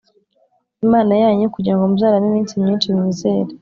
Imana 0.85 1.13
yanyu 1.21 1.53
kugira 1.55 1.75
ngo 1.75 1.83
muzarame 1.89 2.27
iminsi 2.29 2.53
myinshi 2.61 2.87
Mwizere 2.95 3.51